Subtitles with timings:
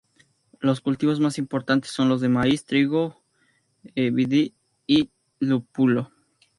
[0.59, 3.21] Los cultivos más importantes son los de maíz, trigo,
[3.95, 4.51] vid
[4.87, 6.09] y lúpulo.